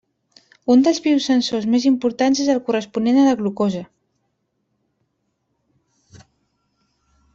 Un 0.75 0.79
dels 0.85 1.01
biosensors 1.07 1.67
més 1.73 1.85
importants 1.89 2.41
és 2.45 2.49
el 2.53 2.61
corresponent 2.69 3.19
a 3.25 3.25
la 3.27 3.35
glucosa. 3.41 6.23